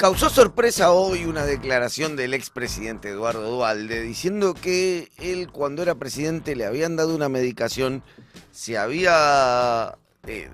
[0.00, 6.56] Causó sorpresa hoy una declaración del expresidente Eduardo Dualde diciendo que él cuando era presidente
[6.56, 8.02] le habían dado una medicación,
[8.50, 10.48] se había eh,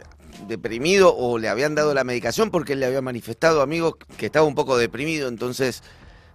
[0.49, 4.47] deprimido o le habían dado la medicación porque él le había manifestado, amigos, que estaba
[4.47, 5.85] un poco deprimido, entonces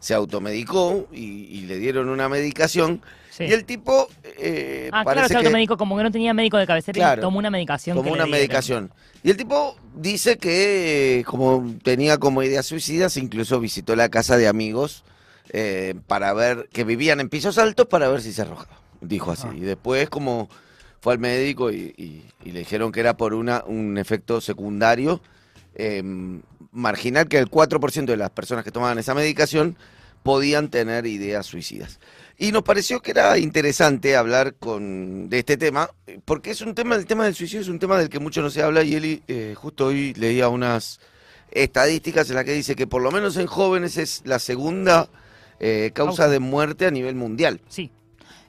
[0.01, 3.01] se automedicó y, y le dieron una medicación.
[3.29, 3.45] Sí.
[3.45, 6.67] Y el tipo eh, Ah, claro, se que automedicó, como que no tenía médico de
[6.67, 7.21] cabecera Claro.
[7.21, 8.03] y tomó una medicación.
[8.03, 8.91] que una medicación.
[9.23, 14.49] Y el tipo dice que como tenía como ideas suicidas, incluso visitó la casa de
[14.49, 15.05] amigos
[15.53, 18.79] eh, para ver que vivían en pisos altos para ver si se arrojaba.
[18.99, 19.47] Dijo así.
[19.49, 19.53] Ah.
[19.55, 20.49] Y después como
[20.99, 25.21] fue al médico y, y- y le dijeron que era por una un efecto secundario
[25.75, 26.03] eh,
[26.73, 29.77] marginal que el 4% de las personas que tomaban esa medicación
[30.23, 31.99] podían tener ideas suicidas.
[32.37, 35.89] Y nos pareció que era interesante hablar con, de este tema,
[36.25, 38.49] porque es un tema, el tema del suicidio es un tema del que mucho no
[38.49, 40.99] se habla y él eh, justo hoy leía unas
[41.51, 45.09] estadísticas en las que dice que por lo menos en jóvenes es la segunda
[45.59, 46.29] eh, causa Causa.
[46.29, 47.61] de muerte a nivel mundial.
[47.67, 47.91] Sí.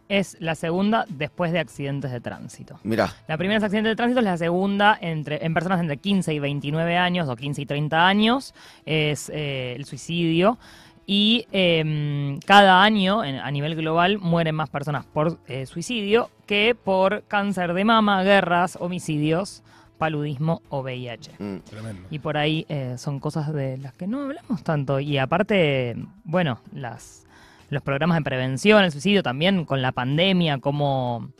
[0.08, 2.78] Es la segunda después de accidentes de tránsito.
[2.84, 6.34] Mirá, La primera es accidente de tránsito, es la segunda entre, en personas entre 15
[6.34, 10.58] y 29 años o 15 y 30 años, es eh, el suicidio.
[11.06, 16.74] Y eh, cada año en- a nivel global mueren más personas por eh, suicidio que
[16.74, 19.62] por cáncer de mama, guerras, homicidios,
[19.98, 21.32] paludismo o VIH.
[21.38, 22.02] mm, Tremendo.
[22.10, 25.00] Y por ahí eh, son cosas de las que no hablamos tanto.
[25.00, 27.24] Y aparte, bueno, las,
[27.70, 31.30] los programas de prevención, el suicidio también con la pandemia, cómo,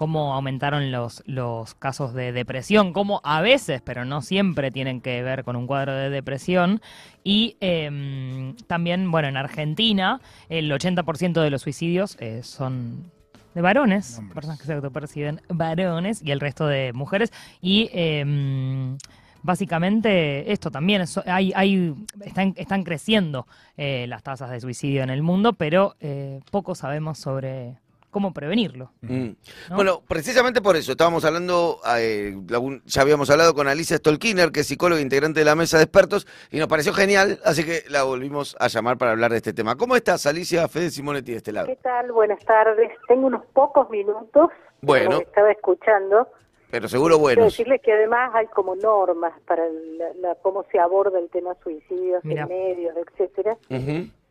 [0.00, 5.22] cómo aumentaron los, los casos de depresión, cómo a veces, pero no siempre tienen que
[5.22, 6.80] ver con un cuadro de depresión.
[7.22, 13.10] Y em, también, bueno, en Argentina el 80% de los suicidios eh, son
[13.54, 17.30] de varones, personas que se autoperciben varones, y el resto de mujeres.
[17.60, 18.96] Y em,
[19.42, 25.10] básicamente esto también, es- hay, hay, están, están creciendo eh, las tasas de suicidio en
[25.10, 27.74] el mundo, pero eh, poco sabemos sobre
[28.10, 28.90] cómo prevenirlo.
[29.02, 29.28] mm.
[29.70, 29.76] ¿no?
[29.76, 32.36] Bueno, precisamente por eso estábamos hablando, eh,
[32.84, 36.26] ya habíamos hablado con Alicia Stolkiner, que es psicóloga integrante de la mesa de expertos,
[36.50, 39.76] y nos pareció genial, así que la volvimos a llamar para hablar de este tema.
[39.76, 41.66] ¿Cómo estás, Alicia Fede Simonetti de este lado?
[41.68, 42.10] ¿Qué tal?
[42.12, 42.90] Buenas tardes.
[43.08, 44.50] Tengo unos pocos minutos.
[44.82, 45.18] Bueno.
[45.18, 46.28] que estaba escuchando.
[46.70, 47.44] Pero seguro Quiero buenos.
[47.52, 52.24] decirles que además hay como normas para la, la- cómo se aborda el tema suicidios
[52.24, 52.42] Mira.
[52.42, 53.56] en medios, etcétera.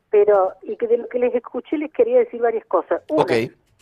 [0.09, 3.01] Pero, y que de lo que les escuché les quería decir varias cosas.
[3.09, 3.31] Una, Ok.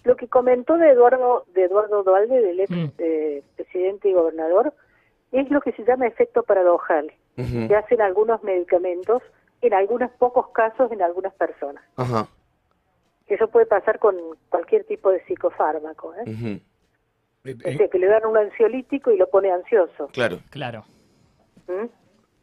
[0.07, 2.85] Lo que comentó de Eduardo, de Eduardo Dualde, del ex Mm.
[2.97, 4.73] eh, presidente y gobernador,
[5.31, 7.67] es lo que se llama efecto paradojal, Ujú.
[7.67, 9.21] que hacen algunos medicamentos,
[9.61, 11.83] en algunos pocos casos, en algunas personas.
[11.97, 12.27] Ajá.
[13.27, 14.15] Eso puede pasar con
[14.49, 16.13] cualquier tipo de psicofármaco.
[16.15, 16.23] ¿eh?
[16.31, 16.47] Ujú.
[17.43, 20.07] Eh, O eh, sea, que le dan un ansiolítico y lo pone ansioso.
[20.13, 20.85] Claro, Claro.
[21.67, 21.89] ¿m?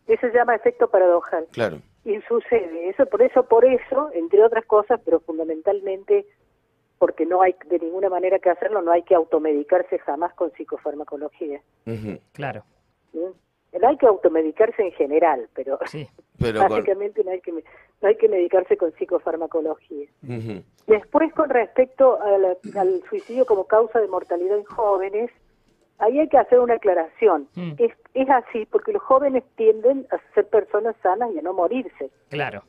[0.06, 1.46] Eso se llama efecto paradojal.
[1.52, 1.78] claro.
[2.06, 6.26] Y sucede, eso por eso, por eso, entre otras cosas, pero fundamentalmente
[6.98, 11.60] porque no hay de ninguna manera que hacerlo, no hay que automedicarse jamás con psicofarmacología.
[12.32, 12.64] Claro.
[13.82, 16.08] hay que automedicarse en general, pero Sí.
[16.38, 16.70] Pero con...
[16.70, 20.06] básicamente no hay que no hay que medicarse con psicofarmacología.
[20.22, 20.62] Ujú.
[20.86, 25.30] Después, con respecto al suicidio como causa de mortalidad en jóvenes,
[25.98, 27.48] ahí hay que hacer una aclaración.
[27.54, 27.72] Mm.
[27.78, 32.10] Es, es así porque los jóvenes tienden a ser personas sanas y a no morirse.
[32.28, 32.62] Claro.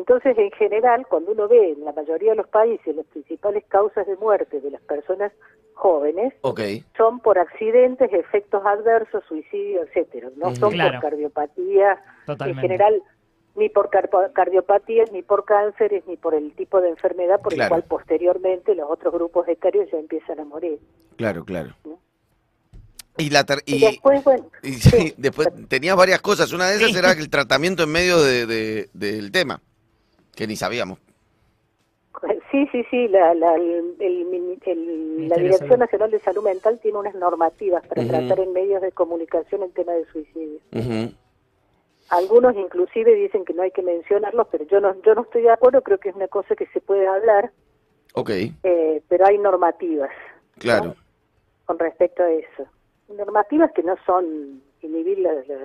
[0.00, 4.06] Entonces, en general, cuando uno ve en la mayoría de los países las principales causas
[4.06, 5.30] de muerte de las personas
[5.74, 6.32] jóvenes,
[6.96, 10.30] son por accidentes, efectos adversos, suicidio, etcétera.
[10.36, 10.92] No son Claro.
[11.00, 12.62] por cardiopatías, en Totalmente.
[12.62, 13.02] general,
[13.56, 17.76] ni por carpo- cardiopatías, ni por cánceres, ni por el tipo de enfermedad por Claro.
[17.76, 20.78] el cual posteriormente los otros grupos etarios ya empiezan a morir.
[21.16, 21.74] Claro, claro.
[23.18, 25.14] Y, la ter- Y, y, después, bueno, y sí, sí.
[25.18, 26.52] después tenías varias cosas.
[26.54, 26.96] Una de esas Sí.
[26.98, 29.60] era el tratamiento en medio de, de- del tema,
[30.34, 30.98] que ni sabíamos.
[32.50, 35.78] Sí, sí, sí, la, la, el- el mini- el- la Dirección.
[35.78, 39.92] Nacional de Salud Mental tiene unas normativas para tratar en medios de comunicación el tema
[39.92, 40.58] del suicidio.
[42.08, 45.50] Algunos inclusive dicen que no hay que mencionarlos, pero yo no, yo no estoy de
[45.50, 47.52] acuerdo, creo que es una cosa que se puede hablar,
[48.14, 48.30] Ok,
[48.64, 50.10] eh, pero hay normativas
[50.58, 50.96] claro.
[51.66, 52.66] con respecto a eso.
[53.08, 55.56] Normativas que no son inhibir la, la,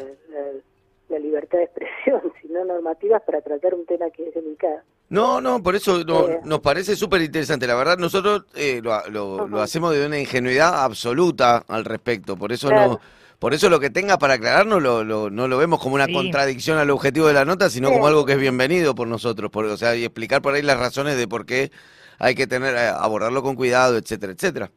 [1.09, 4.79] la- libertad de expresión, sino normativas para tratar un tema que es delicado.
[5.09, 6.39] No, no, por eso no- Eh.
[6.43, 7.67] nos parece súper interesante.
[7.67, 12.35] La verdad, nosotros eh, lo, lo- lo hacemos de una ingenuidad absoluta al respecto.
[12.35, 12.91] Por eso Claro.
[12.93, 12.99] no,
[13.37, 16.13] por eso lo que tenga para aclararnos lo, lo- no lo vemos como una Sí.
[16.13, 17.93] contradicción al objetivo de la nota, sino Sí.
[17.93, 19.51] como algo que es bienvenido por nosotros.
[19.51, 21.69] Por, o sea, y explicar por ahí las razones de por qué
[22.17, 24.71] hay que tener eh, abordarlo con cuidado, etcétera, etcétera.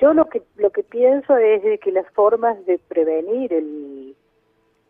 [0.00, 4.14] yo lo que lo que pienso es de que las formas de prevenir el,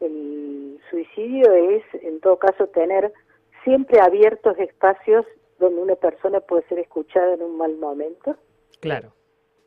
[0.00, 3.12] el suicidio es, en todo caso, tener
[3.64, 5.26] siempre abiertos espacios
[5.58, 8.36] donde una persona puede ser escuchada en un mal momento.
[8.80, 9.12] Claro.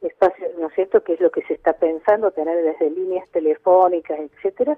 [0.01, 4.19] Espacios, ¿no es cierto?, que es lo que se está pensando, tener desde líneas telefónicas,
[4.19, 4.77] etcétera,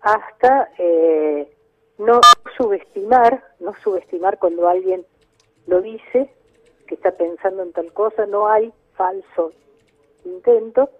[0.00, 1.52] hasta eh,
[1.98, 2.20] no
[2.56, 5.04] subestimar, no subestimar cuando alguien
[5.66, 6.30] lo dice,
[6.86, 9.52] que está pensando en tal cosa, no hay falso
[10.24, 10.90] intento.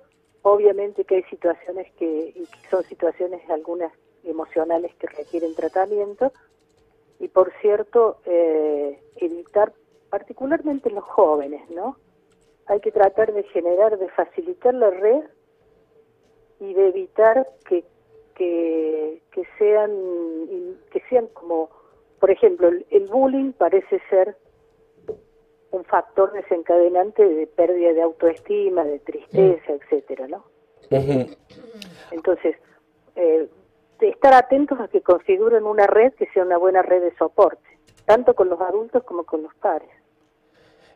[0.43, 2.35] Obviamente que hay situaciones que,
[2.71, 3.93] son situaciones algunas
[4.25, 6.33] emocionales que requieren tratamiento
[7.19, 9.73] y por cierto eh, evitar
[10.11, 11.97] particularmente los jóvenes, ¿no?
[12.67, 15.25] Hay que tratar de generar, de facilitar la red
[16.61, 17.85] y de evitar que
[18.39, 19.91] que, que sean
[20.93, 21.69] que sean como
[22.21, 24.37] por ejemplo el bullying parece ser
[25.71, 30.45] un factor desencadenante de pérdida de autoestima, de tristeza, etcétera, ¿no?
[32.11, 32.57] Entonces,
[33.17, 33.49] eh,
[34.01, 38.35] estar atentos a que configuren una red que sea una buena red de soporte, tanto
[38.35, 39.91] con los adultos como con los padres.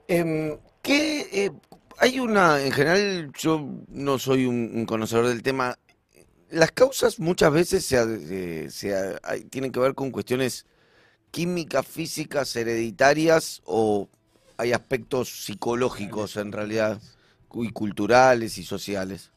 [0.08, 1.50] Eh, ¿Qué eh,
[1.98, 5.78] hay una, en general, yo no soy un, conocedor del tema.
[6.50, 9.18] Las causas muchas veces se, se,
[9.50, 10.66] tienen que ver con cuestiones
[11.30, 14.08] químicas, físicas, hereditarias o
[14.56, 16.98] hay aspectos psicológicos en realidad,
[17.54, 19.30] y culturales y sociales.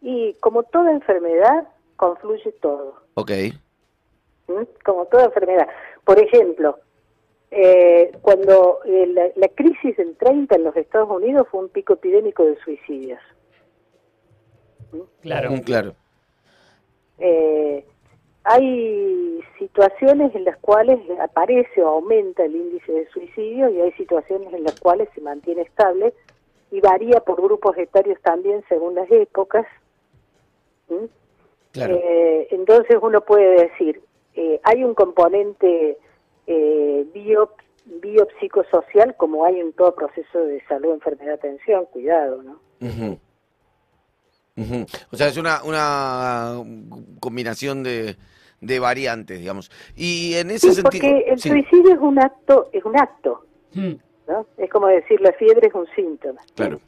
[0.00, 2.94] Y como toda enfermedad, confluye todo.
[3.14, 3.30] Ok.
[4.48, 4.62] ¿Mm?
[4.84, 5.68] Como toda enfermedad.
[6.04, 6.78] Por ejemplo,
[7.50, 12.44] eh, cuando eh, la, crisis del 30 en los Estados Unidos fue un pico epidémico
[12.44, 13.20] de suicidios.
[14.92, 15.00] ¿Mm?
[15.20, 15.50] Claro.
[15.50, 15.94] Mm, claro.
[17.18, 17.84] Eh,
[18.44, 19.09] hay
[19.70, 24.64] situaciones en las cuales aparece o aumenta el índice de suicidio y hay situaciones en
[24.64, 26.12] las cuales se mantiene estable
[26.72, 29.66] y varía por grupos etarios también según las épocas.
[31.74, 34.02] Eh, entonces uno puede decir,
[34.34, 35.96] eh, hay un componente
[36.48, 42.60] eh, bio, biopsicosocial como hay en todo proceso de salud, enfermedad, atención, cuidado, ¿no?
[45.12, 46.60] O sea, es una, una
[47.20, 48.16] combinación de,
[48.60, 49.70] de variantes, digamos.
[49.96, 50.90] Y en ese sentido...
[50.90, 53.92] Porque el suicidio es un acto, es un acto, hmm.
[54.28, 54.46] ¿no?
[54.56, 56.40] Es como decir, la fiebre es un síntoma.
[56.54, 56.80] Claro.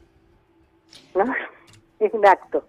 [1.15, 1.25] ¿No?
[1.99, 2.65] Es un acto.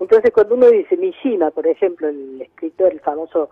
[0.00, 3.50] Entonces, cuando uno dice Mishima, por ejemplo, el escritor, el famoso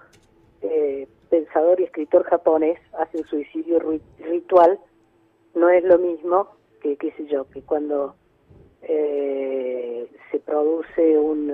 [0.63, 3.79] eh, pensador y escritor japonés, hace un suicidio
[4.19, 4.79] ritual,
[5.55, 6.49] no es lo mismo
[6.81, 8.15] que, qué sé yo, que cuando
[8.83, 11.53] eh, se produce un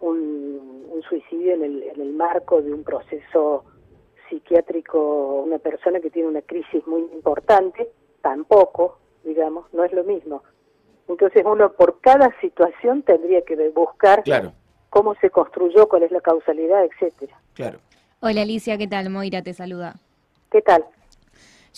[0.00, 3.64] un, suicidio en el, en el marco de un proceso
[4.28, 7.90] psiquiátrico, una persona que tiene una crisis muy importante,
[8.22, 10.42] tampoco, digamos, no es lo mismo.
[11.08, 14.22] Entonces uno por cada situación tendría que buscar
[14.90, 17.36] cómo se construyó, cuál es la causalidad, etcétera.
[17.54, 17.78] Claro.
[18.20, 19.10] Hola Alicia, ¿qué tal?
[19.10, 19.96] Moira te saluda.
[20.50, 20.84] ¿Qué tal?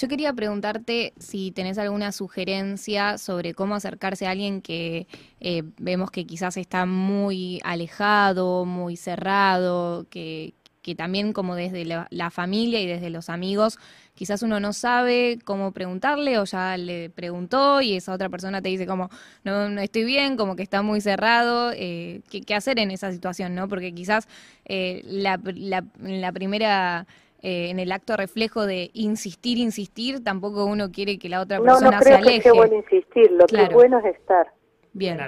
[0.02, 5.06] Yo quería preguntarte si tenés alguna sugerencia sobre cómo acercarse a alguien que
[5.38, 12.30] eh, vemos que quizás está muy alejado, muy cerrado, que, que también como desde la,
[12.30, 13.78] familia y desde los amigos,
[14.14, 18.70] quizás uno no sabe cómo preguntarle o ya le preguntó y esa otra persona te
[18.70, 19.08] dice como,
[19.44, 23.54] no, no estoy bien, como que está muy cerrado, eh, ¿qué, hacer en esa situación?
[23.54, 24.26] no Porque quizás
[24.64, 27.06] eh, la, la, la primera
[27.42, 32.00] eh, en el acto reflejo de insistir, insistir, tampoco uno quiere que la otra persona
[32.00, 32.36] se aleje.
[32.36, 34.52] Que sea bueno insistir, lo que es bueno es estar.
[34.92, 35.18] Bien.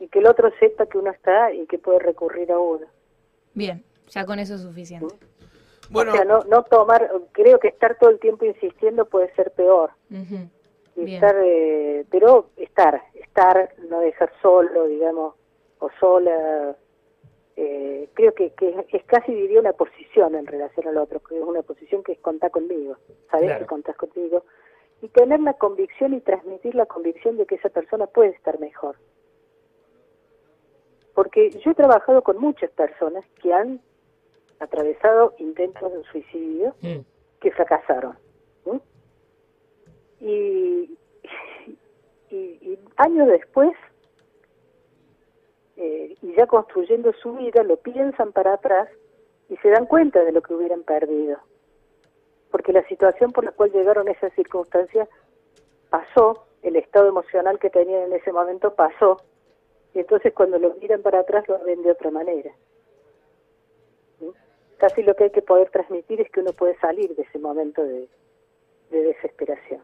[0.00, 2.86] Y que el otro sepa que uno está y que puede recurrir a uno.
[3.54, 5.14] Bien, ya con eso es suficiente.
[5.90, 6.12] Bueno.
[6.12, 9.92] O sea, no, no tomar, creo que estar todo el tiempo insistiendo puede ser peor.
[10.96, 15.34] estar, eh, pero estar, estar, no dejar solo, digamos,
[15.78, 16.76] o sola,
[17.56, 18.52] eh, creo que,
[18.92, 22.18] es casi diría una posición en relación al otro, que es una posición que es
[22.18, 22.96] contar conmigo,
[23.30, 24.44] saber que contás conmigo,
[25.00, 28.96] y tener la convicción y transmitir la convicción de que esa persona puede estar mejor.
[31.14, 33.80] Porque yo he trabajado con muchas personas que han
[34.60, 36.98] atravesado intentos de suicidio mm.
[37.40, 38.18] que fracasaron.
[40.20, 40.94] y,
[42.30, 43.72] y años después
[46.36, 48.88] ya construyendo su vida lo piensan para atrás
[49.48, 51.38] y se dan cuenta de lo que hubieran perdido.
[52.50, 55.08] Porque la situación por la cual llegaron esas circunstancias
[55.88, 59.16] pasó, el estado emocional que tenían en ese momento pasó,
[59.94, 62.52] y entonces cuando lo miran para atrás lo ven de otra manera.
[64.76, 67.82] Casi lo que hay que poder transmitir es que uno puede salir de ese momento
[67.82, 68.08] de
[68.90, 69.80] desesperación.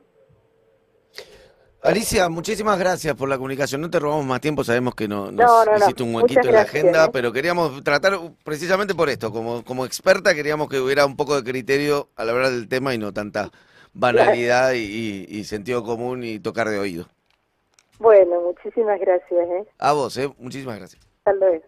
[1.82, 3.80] Alicia, muchísimas gracias por la comunicación.
[3.80, 5.78] No te robamos más tiempo, sabemos que no, nos No, no, no.
[5.78, 7.10] hiciste un huequito en la agenda, ¿eh?
[7.12, 9.32] pero queríamos tratar precisamente por esto.
[9.32, 12.98] Como, como experta, queríamos que hubiera un poco de criterio al hablar del tema y
[12.98, 13.50] no tanta
[13.94, 17.08] banalidad y, y- y sentido común y tocar de oído.
[17.98, 19.30] Bueno, muchísimas gracias.
[19.48, 19.64] ¿eh?
[19.78, 20.30] A vos, ¿eh?
[20.38, 21.02] Muchísimas gracias.
[21.18, 21.64] Hasta luego.